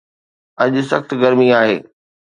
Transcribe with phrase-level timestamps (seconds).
[0.63, 1.77] اڄ سخت گرمي آهي